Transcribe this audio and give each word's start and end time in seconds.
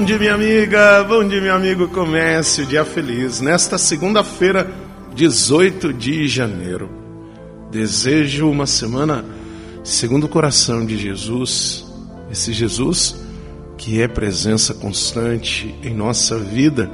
Bom 0.00 0.06
dia, 0.06 0.18
minha 0.18 0.34
amiga. 0.34 1.04
Bom 1.04 1.28
dia, 1.28 1.42
meu 1.42 1.54
amigo. 1.54 1.86
Comece 1.88 2.62
o 2.62 2.66
dia 2.66 2.86
feliz 2.86 3.38
nesta 3.42 3.76
segunda-feira, 3.76 4.66
18 5.14 5.92
de 5.92 6.26
janeiro. 6.26 6.90
Desejo 7.70 8.48
uma 8.48 8.64
semana 8.64 9.22
segundo 9.84 10.24
o 10.24 10.28
coração 10.28 10.86
de 10.86 10.96
Jesus, 10.96 11.84
esse 12.32 12.50
Jesus 12.54 13.14
que 13.76 14.00
é 14.00 14.08
presença 14.08 14.72
constante 14.72 15.74
em 15.82 15.92
nossa 15.92 16.38
vida. 16.38 16.90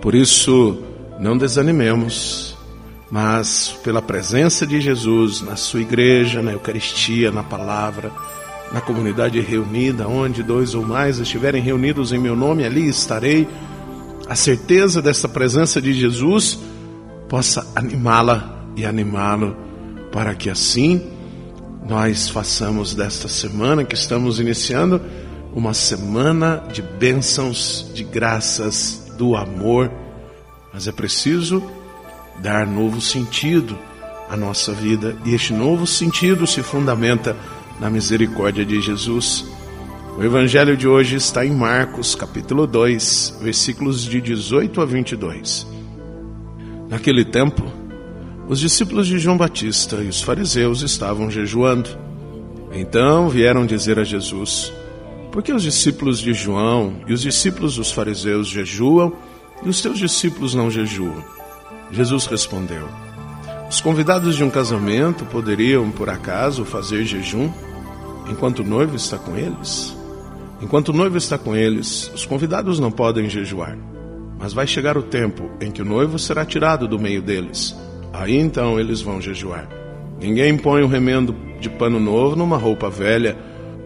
Por 0.00 0.14
isso, 0.14 0.80
não 1.18 1.36
desanimemos, 1.36 2.56
mas 3.10 3.76
pela 3.82 4.00
presença 4.00 4.64
de 4.64 4.80
Jesus 4.80 5.40
na 5.40 5.56
sua 5.56 5.80
igreja, 5.80 6.40
na 6.40 6.52
Eucaristia, 6.52 7.32
na 7.32 7.42
palavra, 7.42 8.12
na 8.72 8.80
comunidade 8.80 9.40
reunida, 9.40 10.08
onde 10.08 10.42
dois 10.42 10.74
ou 10.74 10.84
mais 10.84 11.18
estiverem 11.18 11.62
reunidos 11.62 12.12
em 12.12 12.18
meu 12.18 12.34
nome, 12.34 12.64
ali 12.64 12.88
estarei. 12.88 13.48
A 14.28 14.34
certeza 14.34 15.00
dessa 15.00 15.28
presença 15.28 15.80
de 15.80 15.92
Jesus 15.92 16.58
possa 17.28 17.66
animá-la 17.74 18.64
e 18.76 18.84
animá-lo, 18.84 19.56
para 20.12 20.34
que 20.34 20.50
assim 20.50 21.00
nós 21.88 22.28
façamos 22.28 22.94
desta 22.94 23.28
semana 23.28 23.84
que 23.84 23.94
estamos 23.94 24.40
iniciando 24.40 25.00
uma 25.54 25.72
semana 25.72 26.62
de 26.72 26.82
bênçãos, 26.82 27.90
de 27.94 28.02
graças, 28.02 29.12
do 29.16 29.36
amor. 29.36 29.90
Mas 30.72 30.86
é 30.88 30.92
preciso 30.92 31.62
dar 32.42 32.66
novo 32.66 33.00
sentido 33.00 33.78
à 34.28 34.36
nossa 34.36 34.72
vida 34.72 35.16
e 35.24 35.34
este 35.34 35.52
novo 35.52 35.86
sentido 35.86 36.46
se 36.46 36.62
fundamenta 36.62 37.36
na 37.80 37.90
misericórdia 37.90 38.64
de 38.64 38.80
Jesus. 38.80 39.44
O 40.18 40.24
evangelho 40.24 40.76
de 40.76 40.88
hoje 40.88 41.16
está 41.16 41.44
em 41.44 41.50
Marcos, 41.50 42.14
capítulo 42.14 42.66
2, 42.66 43.38
versículos 43.42 44.04
de 44.04 44.20
18 44.20 44.80
a 44.80 44.84
22. 44.86 45.66
Naquele 46.88 47.24
tempo, 47.24 47.62
os 48.48 48.60
discípulos 48.60 49.06
de 49.06 49.18
João 49.18 49.36
Batista 49.36 49.96
e 49.96 50.08
os 50.08 50.22
fariseus 50.22 50.82
estavam 50.82 51.30
jejuando. 51.30 51.90
Então 52.72 53.28
vieram 53.28 53.66
dizer 53.66 53.98
a 53.98 54.04
Jesus: 54.04 54.72
Por 55.30 55.42
que 55.42 55.52
os 55.52 55.62
discípulos 55.62 56.20
de 56.20 56.32
João 56.32 56.96
e 57.06 57.12
os 57.12 57.22
discípulos 57.22 57.76
dos 57.76 57.90
fariseus 57.92 58.48
jejuam 58.48 59.12
e 59.64 59.68
os 59.68 59.82
teus 59.82 59.98
discípulos 59.98 60.54
não 60.54 60.70
jejuam? 60.70 61.22
Jesus 61.90 62.26
respondeu: 62.26 63.05
Os 63.68 63.80
convidados 63.80 64.36
de 64.36 64.44
um 64.44 64.50
casamento 64.50 65.24
poderiam, 65.24 65.90
por 65.90 66.08
acaso, 66.08 66.64
fazer 66.64 67.04
jejum? 67.04 67.50
enquanto 68.28 68.60
o 68.60 68.64
noivo 68.64 68.96
está 68.96 69.18
com 69.18 69.36
eles? 69.36 69.96
Enquanto 70.60 70.88
o 70.88 70.92
noivo 70.92 71.16
está 71.16 71.36
com 71.38 71.54
eles, 71.54 72.10
os 72.14 72.24
convidados 72.24 72.78
não 72.78 72.90
podem 72.90 73.28
jejuar. 73.28 73.76
Mas 74.38 74.52
vai 74.52 74.66
chegar 74.66 74.96
o 74.96 75.02
tempo 75.02 75.50
em 75.60 75.70
que 75.70 75.82
o 75.82 75.84
noivo 75.84 76.18
será 76.18 76.44
tirado 76.44 76.86
do 76.86 76.98
meio 76.98 77.22
deles. 77.22 77.76
Aí 78.12 78.36
então 78.36 78.78
eles 78.78 79.00
vão 79.00 79.20
jejuar. 79.20 79.68
Ninguém 80.20 80.56
põe 80.56 80.82
o 80.82 80.86
um 80.86 80.88
remendo 80.88 81.34
de 81.60 81.68
pano 81.68 82.00
novo 82.00 82.36
numa 82.36 82.56
roupa 82.56 82.88
velha, 82.88 83.36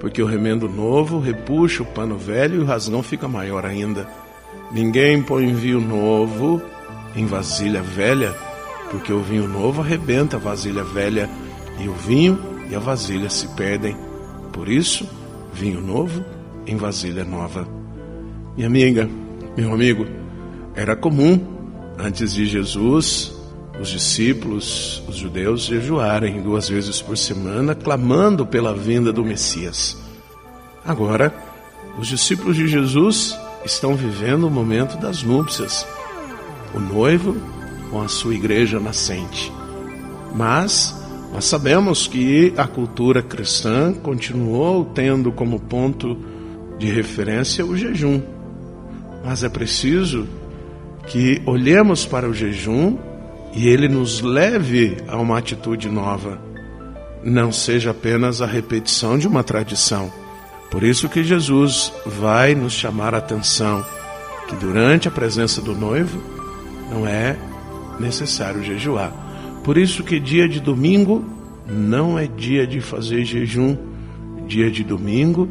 porque 0.00 0.22
o 0.22 0.26
remendo 0.26 0.68
novo 0.68 1.18
repuxa 1.18 1.82
o 1.82 1.86
pano 1.86 2.16
velho 2.16 2.56
e 2.56 2.58
o 2.62 2.64
rasgão 2.64 3.02
fica 3.02 3.28
maior 3.28 3.64
ainda. 3.64 4.08
Ninguém 4.72 5.22
põe 5.22 5.52
vinho 5.54 5.80
novo 5.80 6.60
em 7.14 7.26
vasilha 7.26 7.80
velha, 7.80 8.34
porque 8.90 9.12
o 9.12 9.22
vinho 9.22 9.48
novo 9.48 9.82
arrebenta 9.82 10.36
a 10.36 10.40
vasilha 10.40 10.84
velha 10.84 11.28
e 11.78 11.88
o 11.88 11.94
vinho 11.94 12.38
e 12.70 12.74
a 12.74 12.78
vasilha 12.78 13.28
se 13.30 13.48
perdem. 13.48 13.96
Por 14.52 14.68
isso, 14.68 15.08
vinho 15.52 15.80
novo 15.80 16.24
em 16.66 16.76
vasilha 16.76 17.24
nova. 17.24 17.66
Minha 18.56 18.68
amiga, 18.68 19.08
meu 19.56 19.72
amigo, 19.72 20.06
era 20.74 20.96
comum, 20.96 21.40
antes 21.98 22.34
de 22.34 22.46
Jesus, 22.46 23.34
os 23.80 23.88
discípulos, 23.88 25.02
os 25.08 25.16
judeus, 25.16 25.64
jejuarem 25.64 26.42
duas 26.42 26.68
vezes 26.68 27.00
por 27.00 27.16
semana, 27.16 27.74
clamando 27.74 28.46
pela 28.46 28.74
vinda 28.74 29.12
do 29.12 29.24
Messias. 29.24 29.96
Agora, 30.84 31.34
os 31.98 32.08
discípulos 32.08 32.56
de 32.56 32.66
Jesus 32.66 33.36
estão 33.64 33.94
vivendo 33.94 34.46
o 34.46 34.50
momento 34.50 34.96
das 34.98 35.22
núpcias, 35.22 35.86
o 36.74 36.80
noivo 36.80 37.36
com 37.96 38.02
a 38.02 38.08
sua 38.08 38.34
igreja 38.34 38.78
nascente. 38.78 39.50
Mas 40.34 40.94
nós 41.32 41.46
sabemos 41.46 42.06
que 42.06 42.52
a 42.54 42.66
cultura 42.66 43.22
cristã 43.22 43.94
continuou 43.94 44.84
tendo 44.84 45.32
como 45.32 45.58
ponto 45.58 46.14
de 46.78 46.90
referência 46.90 47.64
o 47.64 47.74
jejum, 47.74 48.20
mas 49.24 49.42
é 49.42 49.48
preciso 49.48 50.28
que 51.06 51.40
olhemos 51.46 52.04
para 52.04 52.28
o 52.28 52.34
jejum 52.34 52.98
e 53.54 53.66
ele 53.66 53.88
nos 53.88 54.20
leve 54.20 54.98
a 55.08 55.16
uma 55.16 55.38
atitude 55.38 55.88
nova, 55.88 56.38
não 57.24 57.50
seja 57.50 57.92
apenas 57.92 58.42
a 58.42 58.46
repetição 58.46 59.16
de 59.16 59.26
uma 59.26 59.42
tradição. 59.42 60.12
Por 60.70 60.82
isso 60.82 61.08
que 61.08 61.24
Jesus 61.24 61.90
vai 62.04 62.54
nos 62.54 62.74
chamar 62.74 63.14
a 63.14 63.18
atenção 63.18 63.82
que 64.48 64.56
durante 64.56 65.08
a 65.08 65.10
presença 65.10 65.62
do 65.62 65.74
noivo 65.74 66.20
não 66.90 67.06
é 67.06 67.38
necessário 67.98 68.62
jejuar. 68.62 69.12
Por 69.64 69.76
isso 69.76 70.04
que 70.04 70.20
dia 70.20 70.48
de 70.48 70.60
domingo 70.60 71.24
não 71.66 72.18
é 72.18 72.26
dia 72.26 72.66
de 72.66 72.80
fazer 72.80 73.24
jejum, 73.24 73.76
dia 74.46 74.70
de 74.70 74.84
domingo 74.84 75.48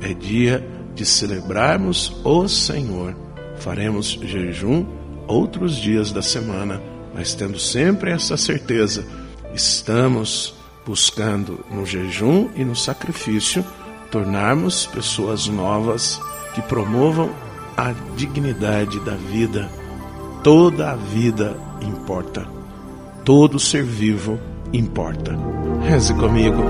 é 0.00 0.14
dia 0.14 0.64
de 0.94 1.04
celebrarmos 1.04 2.16
o 2.24 2.46
Senhor. 2.48 3.16
Faremos 3.58 4.18
jejum 4.22 4.86
outros 5.26 5.76
dias 5.76 6.12
da 6.12 6.22
semana, 6.22 6.80
mas 7.14 7.34
tendo 7.34 7.58
sempre 7.58 8.10
essa 8.10 8.36
certeza, 8.36 9.04
estamos 9.54 10.54
buscando 10.86 11.64
no 11.70 11.84
jejum 11.84 12.48
e 12.54 12.64
no 12.64 12.76
sacrifício 12.76 13.64
tornarmos 14.10 14.86
pessoas 14.86 15.48
novas 15.48 16.20
que 16.54 16.62
promovam 16.62 17.30
a 17.76 17.92
dignidade 18.16 19.00
da 19.00 19.14
vida. 19.14 19.68
Toda 20.46 20.92
a 20.92 20.94
vida 20.94 21.56
importa 21.82 22.46
todo 23.24 23.58
ser 23.58 23.82
vivo 23.82 24.38
importa. 24.72 25.36
Reze 25.82 26.14
comigo. 26.14 26.62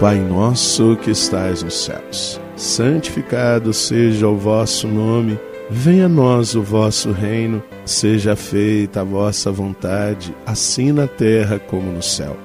Pai 0.00 0.18
nosso 0.18 0.96
que 0.96 1.12
estais 1.12 1.62
nos 1.62 1.84
céus, 1.84 2.40
santificado 2.56 3.72
seja 3.72 4.26
o 4.26 4.36
vosso 4.36 4.88
nome, 4.88 5.38
venha 5.70 6.06
a 6.06 6.08
nós 6.08 6.56
o 6.56 6.62
vosso 6.62 7.12
reino, 7.12 7.62
seja 7.84 8.34
feita 8.34 9.02
a 9.02 9.04
vossa 9.04 9.52
vontade, 9.52 10.34
assim 10.44 10.90
na 10.90 11.06
terra 11.06 11.60
como 11.60 11.92
no 11.92 12.02
céu. 12.02 12.36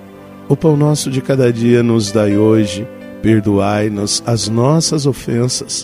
O 0.48 0.56
pão 0.56 0.78
nosso 0.78 1.10
de 1.10 1.20
cada 1.20 1.52
dia 1.52 1.82
nos 1.82 2.12
dai 2.12 2.38
hoje, 2.38 2.88
perdoai-nos 3.24 4.22
as 4.24 4.48
nossas 4.48 5.08
ofensas, 5.08 5.84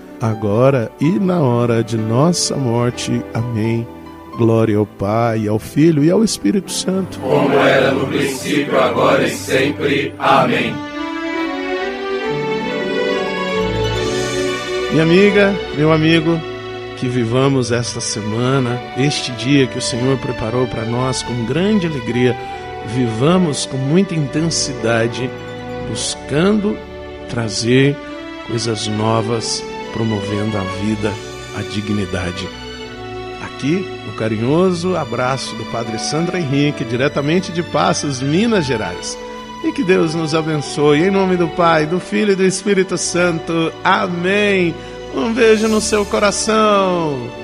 agora 0.21 0.91
e 1.01 1.19
na 1.19 1.41
hora 1.41 1.83
de 1.83 1.97
nossa 1.97 2.55
morte. 2.55 3.21
Amém. 3.33 3.87
Glória 4.37 4.77
ao 4.77 4.85
Pai, 4.85 5.47
ao 5.47 5.59
Filho 5.59 6.03
e 6.03 6.11
ao 6.11 6.23
Espírito 6.23 6.71
Santo. 6.71 7.19
Como 7.19 7.53
era 7.53 7.91
no 7.91 8.07
princípio, 8.07 8.79
agora 8.79 9.25
e 9.25 9.31
sempre. 9.31 10.13
Amém. 10.17 10.73
Minha 14.91 15.03
amiga, 15.03 15.53
meu 15.75 15.91
amigo, 15.91 16.39
que 16.97 17.07
vivamos 17.07 17.71
esta 17.71 17.99
semana, 17.99 18.79
este 18.97 19.31
dia 19.33 19.65
que 19.65 19.77
o 19.77 19.81
Senhor 19.81 20.17
preparou 20.17 20.67
para 20.67 20.85
nós 20.85 21.23
com 21.23 21.45
grande 21.45 21.87
alegria, 21.87 22.35
vivamos 22.87 23.65
com 23.65 23.77
muita 23.77 24.13
intensidade, 24.15 25.29
buscando 25.89 26.77
trazer 27.29 27.95
coisas 28.47 28.87
novas 28.87 29.63
promovendo 29.93 30.57
a 30.57 30.61
vida, 30.61 31.13
a 31.57 31.61
dignidade. 31.61 32.47
Aqui, 33.43 33.85
o 34.07 34.15
carinhoso 34.15 34.95
abraço 34.95 35.55
do 35.55 35.65
Padre 35.65 35.99
Sandro 35.99 36.37
Henrique, 36.37 36.83
diretamente 36.83 37.51
de 37.51 37.63
Passos, 37.63 38.21
Minas 38.21 38.65
Gerais. 38.65 39.17
E 39.63 39.71
que 39.71 39.83
Deus 39.83 40.15
nos 40.15 40.33
abençoe, 40.33 41.03
em 41.03 41.11
nome 41.11 41.37
do 41.37 41.47
Pai, 41.47 41.85
do 41.85 41.99
Filho 41.99 42.31
e 42.31 42.35
do 42.35 42.43
Espírito 42.43 42.97
Santo. 42.97 43.71
Amém. 43.83 44.73
Um 45.13 45.33
beijo 45.33 45.67
no 45.67 45.81
seu 45.81 46.05
coração. 46.05 47.40